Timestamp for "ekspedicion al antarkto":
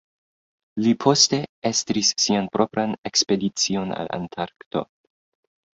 3.11-4.89